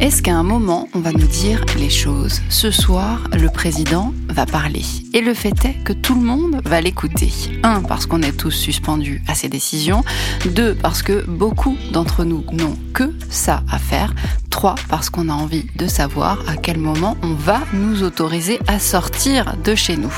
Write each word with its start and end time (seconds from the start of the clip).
Est-ce 0.00 0.22
qu'à 0.22 0.36
un 0.36 0.44
moment, 0.44 0.88
on 0.94 1.00
va 1.00 1.10
nous 1.10 1.26
dire 1.26 1.64
les 1.76 1.90
choses? 1.90 2.40
Ce 2.50 2.70
soir, 2.70 3.28
le 3.36 3.48
président 3.48 4.14
parler. 4.46 4.84
Et 5.14 5.20
le 5.20 5.34
fait 5.34 5.64
est 5.64 5.82
que 5.84 5.92
tout 5.92 6.14
le 6.14 6.20
monde 6.20 6.60
va 6.64 6.80
l'écouter. 6.80 7.32
Un, 7.62 7.82
parce 7.82 8.06
qu'on 8.06 8.22
est 8.22 8.36
tous 8.36 8.50
suspendus 8.50 9.22
à 9.26 9.34
ses 9.34 9.48
décisions. 9.48 10.04
Deux, 10.46 10.74
parce 10.74 11.02
que 11.02 11.24
beaucoup 11.26 11.76
d'entre 11.92 12.24
nous 12.24 12.44
n'ont 12.52 12.76
que 12.94 13.14
ça 13.28 13.62
à 13.70 13.78
faire. 13.78 14.14
Trois, 14.50 14.76
parce 14.88 15.10
qu'on 15.10 15.28
a 15.28 15.32
envie 15.32 15.66
de 15.76 15.86
savoir 15.86 16.42
à 16.48 16.56
quel 16.56 16.78
moment 16.78 17.16
on 17.22 17.34
va 17.34 17.60
nous 17.72 18.02
autoriser 18.02 18.58
à 18.66 18.78
sortir 18.78 19.56
de 19.62 19.74
chez 19.74 19.96
nous. 19.96 20.12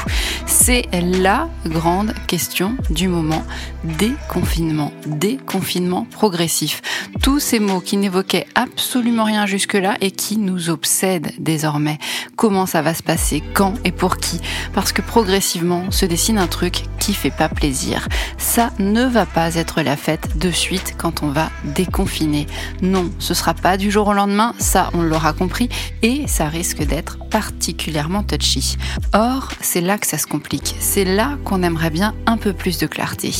C'est 0.46 0.87
la 0.93 1.48
grande 1.67 2.14
question 2.26 2.76
du 2.90 3.09
moment. 3.09 3.45
Déconfinement, 3.84 4.93
déconfinement 5.07 6.07
progressif. 6.11 6.81
Tous 7.23 7.40
ces 7.40 7.61
mots 7.61 7.81
qui 7.81 7.96
n'évoquaient 7.96 8.46
absolument 8.54 9.25
rien 9.25 9.46
jusque-là 9.46 9.96
et 10.00 10.11
qui 10.11 10.39
nous 10.39 10.71
obsèdent 10.71 11.32
désormais. 11.39 11.98
Comment 12.37 12.67
ça 12.67 12.82
va 12.82 12.95
se 12.95 13.03
passer? 13.03 13.43
Quand 13.54 13.75
et 13.84 13.93
pour 13.93 14.10
qui 14.17 14.41
Parce 14.73 14.93
que 14.93 15.03
progressivement 15.03 15.91
se 15.91 16.07
dessine 16.07 16.39
un 16.39 16.46
truc 16.46 16.85
qui 16.99 17.14
fait 17.14 17.31
pas 17.31 17.49
plaisir. 17.49 18.09
Ça 18.39 18.71
ne 18.79 19.05
va 19.05 19.27
pas 19.27 19.55
être 19.55 19.82
la 19.82 19.96
fête 19.96 20.39
de 20.39 20.51
suite 20.51 20.95
quand 20.96 21.23
on 21.23 21.29
va 21.29 21.51
déconfiner. 21.64 22.46
Non, 22.82 23.11
ce 23.18 23.35
sera 23.35 23.54
pas 23.54 23.77
du 23.77 23.91
jour 23.91 24.09
au 24.09 24.13
lendemain, 24.13 24.54
ça 24.59 24.91
on 24.95 25.03
l'aura 25.03 25.32
compris, 25.32 25.68
et 26.03 26.27
ça 26.27 26.49
risque 26.49 26.85
d'être 26.85 27.18
particulièrement 27.31 28.23
touchy. 28.23 28.77
Or, 29.13 29.49
c'est 29.61 29.81
là 29.81 29.99
que 29.99 30.07
ça 30.07 30.18
se 30.18 30.27
complique. 30.27 30.75
C'est 30.81 31.04
là 31.04 31.39
qu'on 31.45 31.63
aimerait 31.63 31.90
bien 31.90 32.15
un 32.27 32.37
peu 32.37 32.53
plus 32.53 32.79
de 32.79 32.87
clarté. 32.87 33.33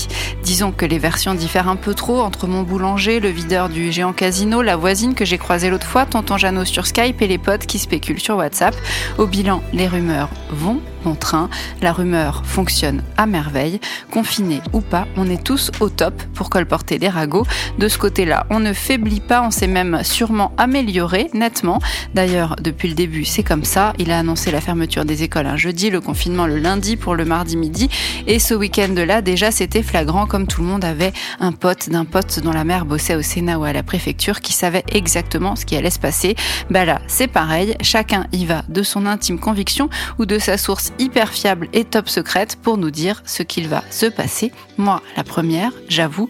Disons 0.43 0.73
que 0.73 0.87
les 0.87 0.99
versions 0.99 1.35
diffèrent 1.35 1.69
un 1.69 1.77
peu 1.77 1.95
trop 1.95 2.21
entre 2.21 2.47
mon 2.47 2.63
boulanger, 2.63 3.21
le 3.21 3.29
videur 3.29 3.69
du 3.69 3.93
géant 3.93 4.13
casino, 4.13 4.63
la 4.63 4.77
voisine 4.77 5.15
que 5.15 5.25
j'ai 5.25 5.39
croisée 5.39 5.71
l'autre 5.71 5.87
fois, 5.87 6.07
tonton 6.07 6.39
Jeannot 6.39 6.65
sur 6.65 6.87
Skype 6.87 7.21
et 7.23 7.27
les 7.27 7.39
potes 7.39 7.67
qui 7.67 7.79
spéculent 7.79 8.21
sur 8.21 8.37
WhatsApp. 8.37 8.75
Au 9.19 9.27
bilan, 9.27 9.63
les 9.73 9.89
rumeurs 9.89 10.29
vont 10.53 10.81
bon 11.05 11.15
train, 11.15 11.49
la 11.81 11.93
rumeur 11.93 12.43
fonctionne 12.45 13.03
à 13.17 13.27
merveille, 13.27 13.81
confiné 14.11 14.61
ou 14.73 14.81
pas, 14.81 15.07
on 15.17 15.29
est 15.31 15.43
tous 15.43 15.71
au 15.81 15.89
top 15.89 16.23
pour 16.35 16.51
colporter 16.51 16.99
des 16.99 17.09
ragots. 17.09 17.47
De 17.79 17.89
ce 17.89 17.99
côté-là, 17.99 18.47
on 18.51 18.61
ne 18.61 18.73
faiblit 18.73 19.21
pas, 19.21 19.43
on 19.43 19.51
s'est 19.51 19.67
même 19.67 20.01
sûrement 20.03 20.53
amélioré 20.59 21.31
nettement. 21.33 21.81
D'ailleurs, 22.15 22.57
depuis 22.61 22.89
le 22.89 22.95
début, 22.95 23.25
c'est 23.25 23.43
comme 23.43 23.65
ça. 23.65 23.93
Il 23.99 24.11
a 24.11 24.19
annoncé 24.19 24.51
la 24.51 24.61
fermeture 24.61 25.05
des 25.05 25.23
écoles 25.23 25.47
un 25.47 25.57
jeudi, 25.57 25.91
le 25.91 26.01
confinement 26.01 26.47
le 26.47 26.59
lundi 26.59 26.97
pour 26.97 27.15
le 27.15 27.25
mardi 27.25 27.57
midi. 27.57 27.89
Et 28.27 28.39
ce 28.39 28.55
week-end-là, 28.55 29.23
déjà, 29.23 29.51
c'était 29.51 29.83
flagrant 29.83 30.27
comme 30.27 30.47
tout 30.47 30.61
le 30.61 30.67
monde 30.67 30.85
avait 30.85 31.13
un 31.39 31.53
pote 31.53 31.89
d'un 31.89 32.05
pote 32.05 32.41
dont 32.41 32.53
la 32.53 32.65
mère 32.65 32.85
bossait 32.85 33.15
au 33.15 33.23
Sénat 33.23 33.59
ou 33.59 33.65
à 33.65 33.73
la 33.73 33.83
préfecture 33.83 34.41
qui 34.41 34.53
savait 34.53 34.85
exactement 34.93 35.57
ce 35.57 35.65
qui 35.65 35.77
allait 35.77 35.91
se 35.91 35.99
passer. 35.99 36.37
Bah 36.71 36.85
là, 36.85 37.01
c'est 37.07 37.29
pareil. 37.29 37.77
Chacun 37.81 38.27
y 38.33 38.45
va 38.45 38.63
de 38.69 38.83
son 38.83 39.07
intime 39.07 39.39
conviction 39.39 39.89
ou 40.19 40.27
de 40.27 40.39
sa 40.41 40.59
source 40.59 40.93
hyper 40.99 41.33
fiable 41.33 41.69
et 41.73 41.85
top 41.85 42.09
secrète 42.09 42.57
pour 42.61 42.79
nous 42.79 42.91
dire 42.91 43.23
ce 43.27 43.43
qu'il 43.43 43.69
va 43.69 43.85
se 43.91 44.07
passer. 44.07 44.53
Moi, 44.79 45.03
la 45.17 45.25
première, 45.25 45.73
j'avoue, 45.89 46.29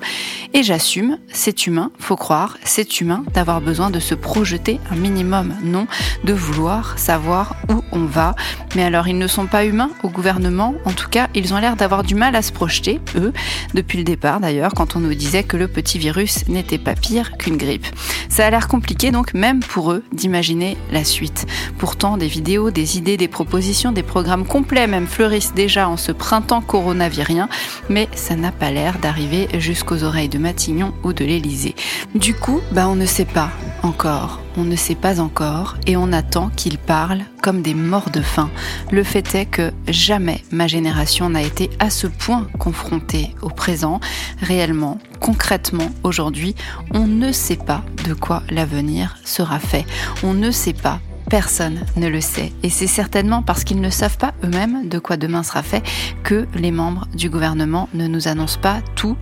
et 0.53 0.63
j'assume, 0.63 1.19
c'est 1.33 1.67
humain, 1.67 1.93
faut 1.99 2.17
croire, 2.17 2.59
c'est 2.65 3.01
humain 3.01 3.25
d'avoir 3.33 3.61
besoin 3.61 3.91
de 3.91 4.01
se 4.01 4.15
projeter 4.15 4.81
un 4.91 4.97
minimum, 4.97 5.55
non, 5.63 5.87
de 6.25 6.33
vouloir 6.33 6.99
savoir 6.99 7.57
où 7.69 7.83
on 7.93 8.05
va. 8.05 8.35
Mais 8.75 8.85
alors, 8.85 9.09
ils 9.09 9.19
ne 9.19 9.27
sont 9.27 9.47
pas 9.47 9.65
humains 9.65 9.91
au 10.03 10.09
gouvernement, 10.09 10.75
en 10.85 10.93
tout 10.93 11.09
cas, 11.09 11.29
ils 11.35 11.55
ont 11.55 11.59
l'air 11.59 11.77
d'avoir 11.77 12.03
du 12.03 12.15
mal 12.15 12.35
à 12.35 12.43
se 12.43 12.53
projeter, 12.53 13.01
eux, 13.17 13.33
depuis 13.75 13.99
le 13.99 14.05
départ 14.05 14.41
d'ailleurs, 14.41 14.73
quand 14.75 14.97
on 14.97 15.01
nous 15.01 15.15
disait 15.15 15.45
que 15.45 15.57
le 15.57 15.69
petit 15.69 15.99
virus 15.99 16.49
n'était 16.49 16.79
pas 16.79 16.95
pire 16.95 17.37
qu'une 17.37 17.57
grippe. 17.57 17.87
Ça 18.29 18.47
a 18.47 18.51
l'air 18.51 18.69
compliqué 18.69 19.11
donc, 19.11 19.35
même 19.35 19.61
pour 19.61 19.93
eux, 19.93 20.05
d'imaginer 20.13 20.77
la 20.91 21.05
suite. 21.05 21.47
Pourtant, 21.79 22.17
des 22.17 22.29
vidéos, 22.29 22.71
des 22.71 22.99
idées, 22.99 23.17
des 23.17 23.29
propositions, 23.29 23.93
des 23.93 24.00
programmes 24.03 24.47
complets 24.47 24.87
même 24.87 25.07
fleurissent 25.07 25.55
déjà 25.55 25.89
en 25.89 25.97
ce 25.97 26.13
printemps 26.13 26.61
coronavirien, 26.61 27.49
mais 27.89 28.09
ça 28.15 28.37
n'a 28.37 28.53
pas 28.53 28.71
l'air 28.71 28.99
d'arriver 28.99 29.49
jusqu'aux 29.59 30.05
oreilles 30.05 30.29
de 30.29 30.39
Matignon 30.39 30.93
ou 31.03 31.13
de 31.13 31.25
l'Élysée. 31.25 31.75
Du 32.15 32.35
coup, 32.35 32.61
bah 32.73 32.89
on 32.89 32.97
ne 32.97 33.07
sait 33.07 33.25
pas 33.25 33.51
encore, 33.83 34.41
on 34.57 34.65
ne 34.65 34.77
sait 34.77 34.95
pas 34.95 35.21
encore, 35.21 35.77
et 35.87 35.97
on 35.97 36.13
attend 36.13 36.51
qu'ils 36.51 36.79
parlent 36.79 37.25
comme 37.43 37.63
des 37.63 37.75
morts 37.75 38.11
de 38.11 38.21
faim. 38.21 38.51
Le 38.91 39.03
fait 39.03 39.35
est 39.35 39.47
que 39.47 39.73
jamais 39.89 40.43
ma 40.51 40.67
génération 40.67 41.31
n'a 41.31 41.43
été 41.43 41.71
à 41.79 41.91
ce 41.91 42.07
point 42.07 42.47
confrontée 42.59 43.35
au 43.43 43.49
présent, 43.49 44.01
réellement, 44.41 44.99
concrètement, 45.21 45.91
aujourd'hui, 46.03 46.55
on 46.93 47.07
ne 47.07 47.33
sait 47.33 47.57
pas 47.57 47.83
de 48.07 48.15
quoi 48.15 48.43
l'avenir 48.51 49.17
sera 49.25 49.59
fait. 49.59 49.87
On 50.23 50.35
ne 50.35 50.51
sait 50.51 50.73
pas 50.75 51.01
Personne 51.31 51.79
ne 51.97 52.09
le 52.09 52.21
sait. 52.21 52.53
Et 52.65 52.71
c'est 52.71 52.89
certainement 52.89 53.41
parce 53.43 53.63
qu'ils 53.63 53.81
ne 53.81 53.89
savent 53.89 54.19
pas 54.19 54.35
eux-mêmes 54.43 54.89
de 54.89 54.99
quoi 54.99 55.17
demain 55.17 55.45
sera 55.45 55.63
fait 55.63 55.83
que 56.25 56.49
les 56.57 56.73
membres 56.73 57.07
du 57.15 57.31
gouvernement 57.31 57.89
ne 57.95 58.09
nous 58.09 58.27
annoncent 58.27 58.59
pas 58.61 58.81
tout 58.97 59.17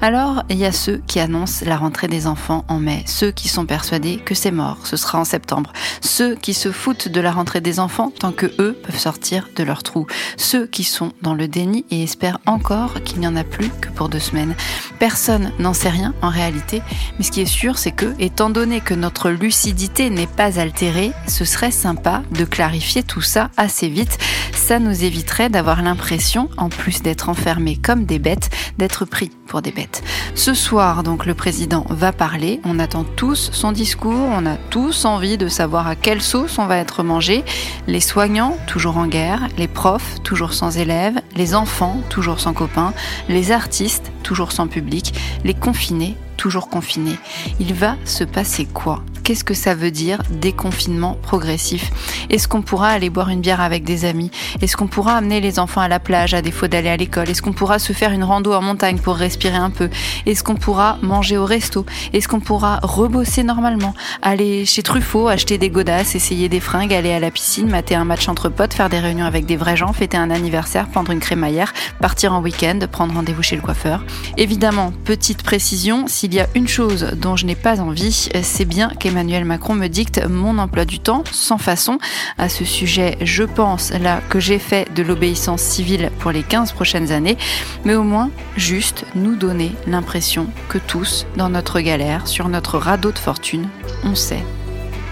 Alors, 0.00 0.42
il 0.48 0.56
y 0.56 0.64
a 0.64 0.72
ceux 0.72 1.02
qui 1.06 1.20
annoncent 1.20 1.64
la 1.66 1.76
rentrée 1.76 2.08
des 2.08 2.26
enfants 2.26 2.64
en 2.68 2.78
mai, 2.78 3.02
ceux 3.06 3.30
qui 3.30 3.48
sont 3.48 3.66
persuadés 3.66 4.16
que 4.16 4.34
c'est 4.34 4.50
mort, 4.50 4.78
ce 4.84 4.96
sera 4.96 5.18
en 5.18 5.24
septembre, 5.24 5.72
ceux 6.00 6.34
qui 6.34 6.54
se 6.54 6.72
foutent 6.72 7.08
de 7.08 7.20
la 7.20 7.30
rentrée 7.30 7.60
des 7.60 7.78
enfants 7.78 8.10
tant 8.18 8.32
que 8.32 8.46
eux 8.58 8.78
peuvent 8.82 8.98
sortir 8.98 9.48
de 9.54 9.64
leur 9.64 9.82
trou, 9.82 10.06
ceux 10.38 10.66
qui 10.66 10.82
sont 10.84 11.12
dans 11.20 11.34
le 11.34 11.46
déni 11.46 11.84
et 11.90 12.04
espèrent 12.04 12.38
encore 12.46 13.02
qu'il 13.02 13.20
n'y 13.20 13.26
en 13.26 13.36
a 13.36 13.44
plus 13.44 13.68
que 13.68 13.88
pour 13.90 14.08
deux 14.08 14.18
semaines. 14.18 14.54
Personne 14.98 15.52
n'en 15.58 15.74
sait 15.74 15.90
rien 15.90 16.14
en 16.22 16.30
réalité, 16.30 16.80
mais 17.18 17.24
ce 17.24 17.30
qui 17.30 17.42
est 17.42 17.46
sûr, 17.46 17.76
c'est 17.76 17.92
que, 17.92 18.14
étant 18.18 18.48
donné 18.48 18.80
que 18.80 18.94
notre 18.94 19.28
lucidité 19.28 20.08
n'est 20.08 20.26
pas 20.26 20.58
altérée, 20.58 21.12
ce 21.28 21.44
serait 21.44 21.70
sympa 21.70 22.22
de 22.30 22.44
clarifier 22.44 23.02
tout 23.02 23.20
ça 23.20 23.50
assez 23.58 23.88
vite. 23.88 24.16
Ça 24.54 24.78
nous 24.78 25.04
éviterait 25.04 25.50
d'avoir 25.50 25.82
l'impression, 25.82 26.48
en 26.56 26.70
plus 26.70 27.02
d'être 27.02 27.28
enfermés 27.28 27.76
comme 27.76 28.04
des 28.04 28.18
bêtes, 28.18 28.50
d'être 28.78 28.85
pris 28.88 29.30
pour 29.46 29.62
des 29.62 29.72
bêtes. 29.72 30.02
Ce 30.34 30.54
soir, 30.54 31.02
donc, 31.02 31.26
le 31.26 31.34
président 31.34 31.86
va 31.90 32.12
parler. 32.12 32.60
On 32.64 32.78
attend 32.78 33.04
tous 33.04 33.50
son 33.52 33.72
discours. 33.72 34.28
On 34.32 34.46
a 34.46 34.56
tous 34.56 35.04
envie 35.04 35.38
de 35.38 35.48
savoir 35.48 35.86
à 35.86 35.96
quelle 35.96 36.22
sauce 36.22 36.58
on 36.58 36.66
va 36.66 36.78
être 36.78 37.02
mangé. 37.02 37.44
Les 37.86 38.00
soignants, 38.00 38.56
toujours 38.66 38.96
en 38.98 39.06
guerre. 39.06 39.48
Les 39.58 39.68
profs, 39.68 40.22
toujours 40.22 40.52
sans 40.52 40.78
élèves. 40.78 41.20
Les 41.34 41.54
enfants, 41.54 42.00
toujours 42.08 42.40
sans 42.40 42.52
copains. 42.52 42.92
Les 43.28 43.52
artistes, 43.52 44.12
toujours 44.22 44.52
sans 44.52 44.68
public. 44.68 45.14
Les 45.44 45.54
confinés, 45.54 46.16
toujours 46.36 46.68
confinés. 46.68 47.18
Il 47.60 47.74
va 47.74 47.96
se 48.04 48.24
passer 48.24 48.66
quoi? 48.66 49.02
Qu'est-ce 49.26 49.42
que 49.42 49.54
ça 49.54 49.74
veut 49.74 49.90
dire 49.90 50.22
déconfinement 50.30 51.18
progressif? 51.20 51.90
Est-ce 52.30 52.46
qu'on 52.46 52.62
pourra 52.62 52.90
aller 52.90 53.10
boire 53.10 53.28
une 53.28 53.40
bière 53.40 53.60
avec 53.60 53.82
des 53.82 54.04
amis? 54.04 54.30
Est-ce 54.62 54.76
qu'on 54.76 54.86
pourra 54.86 55.16
amener 55.16 55.40
les 55.40 55.58
enfants 55.58 55.80
à 55.80 55.88
la 55.88 55.98
plage 55.98 56.32
à 56.32 56.42
défaut 56.42 56.68
d'aller 56.68 56.90
à 56.90 56.96
l'école? 56.96 57.28
Est-ce 57.28 57.42
qu'on 57.42 57.52
pourra 57.52 57.80
se 57.80 57.92
faire 57.92 58.12
une 58.12 58.22
rando 58.22 58.52
en 58.52 58.62
montagne 58.62 58.98
pour 58.98 59.16
respirer 59.16 59.56
un 59.56 59.70
peu? 59.70 59.90
Est-ce 60.26 60.44
qu'on 60.44 60.54
pourra 60.54 60.98
manger 61.02 61.38
au 61.38 61.44
resto? 61.44 61.84
Est-ce 62.12 62.28
qu'on 62.28 62.38
pourra 62.38 62.78
rebosser 62.84 63.42
normalement? 63.42 63.94
Aller 64.22 64.64
chez 64.64 64.84
Truffaut, 64.84 65.26
acheter 65.26 65.58
des 65.58 65.70
godasses, 65.70 66.14
essayer 66.14 66.48
des 66.48 66.60
fringues, 66.60 66.94
aller 66.94 67.12
à 67.12 67.18
la 67.18 67.32
piscine, 67.32 67.68
mater 67.68 67.96
un 67.96 68.04
match 68.04 68.28
entre 68.28 68.48
potes, 68.48 68.74
faire 68.74 68.90
des 68.90 69.00
réunions 69.00 69.26
avec 69.26 69.44
des 69.44 69.56
vrais 69.56 69.76
gens, 69.76 69.92
fêter 69.92 70.16
un 70.16 70.30
anniversaire, 70.30 70.86
prendre 70.86 71.10
une 71.10 71.18
crémaillère, 71.18 71.74
partir 72.00 72.32
en 72.32 72.40
week-end, 72.42 72.78
prendre 72.92 73.14
rendez-vous 73.14 73.42
chez 73.42 73.56
le 73.56 73.62
coiffeur? 73.62 74.04
Évidemment, 74.36 74.92
petite 75.04 75.42
précision, 75.42 76.06
s'il 76.06 76.32
y 76.32 76.38
a 76.38 76.46
une 76.54 76.68
chose 76.68 77.10
dont 77.16 77.34
je 77.34 77.44
n'ai 77.44 77.56
pas 77.56 77.80
envie, 77.80 78.28
c'est 78.42 78.64
bien 78.64 78.92
qu'Emmanuel 79.00 79.15
Emmanuel 79.16 79.46
Macron 79.46 79.74
me 79.74 79.86
dicte 79.86 80.22
mon 80.28 80.58
emploi 80.58 80.84
du 80.84 80.98
temps 80.98 81.24
sans 81.32 81.56
façon. 81.56 81.98
À 82.36 82.50
ce 82.50 82.66
sujet, 82.66 83.16
je 83.22 83.44
pense 83.44 83.90
là 83.90 84.20
que 84.28 84.40
j'ai 84.40 84.58
fait 84.58 84.92
de 84.94 85.02
l'obéissance 85.02 85.62
civile 85.62 86.10
pour 86.18 86.32
les 86.32 86.42
15 86.42 86.72
prochaines 86.72 87.12
années, 87.12 87.38
mais 87.86 87.94
au 87.94 88.02
moins 88.02 88.28
juste 88.58 89.06
nous 89.14 89.34
donner 89.34 89.72
l'impression 89.86 90.48
que 90.68 90.76
tous, 90.76 91.26
dans 91.38 91.48
notre 91.48 91.80
galère, 91.80 92.28
sur 92.28 92.50
notre 92.50 92.76
radeau 92.76 93.10
de 93.10 93.18
fortune, 93.18 93.70
on 94.04 94.14
sait 94.14 94.44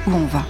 où 0.07 0.13
on 0.13 0.27
va. 0.27 0.45